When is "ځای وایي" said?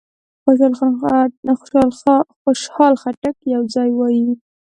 3.75-4.31